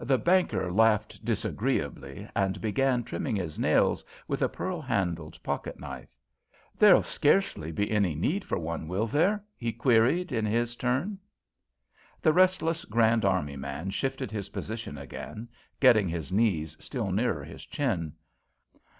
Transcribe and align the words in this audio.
The 0.00 0.18
banker 0.18 0.72
laughed 0.72 1.24
disagreeably, 1.24 2.28
and 2.34 2.60
began 2.60 3.04
trimming 3.04 3.36
his 3.36 3.56
nails 3.56 4.04
with 4.26 4.42
a 4.42 4.48
pearl 4.48 4.80
handled 4.80 5.40
pocket 5.44 5.78
knife. 5.78 6.08
"There'll 6.76 7.04
scarcely 7.04 7.70
be 7.70 7.88
any 7.92 8.16
need 8.16 8.44
for 8.44 8.58
one, 8.58 8.88
will 8.88 9.06
there?" 9.06 9.44
he 9.56 9.72
queried 9.72 10.32
in 10.32 10.44
his 10.44 10.74
turn. 10.74 11.20
The 12.20 12.32
restless 12.32 12.84
Grand 12.84 13.24
Army 13.24 13.54
man 13.54 13.90
shifted 13.90 14.32
his 14.32 14.48
position 14.48 14.98
again, 14.98 15.46
getting 15.78 16.08
his 16.08 16.32
knees 16.32 16.76
still 16.80 17.12
nearer 17.12 17.44
his 17.44 17.64
chin. 17.64 18.12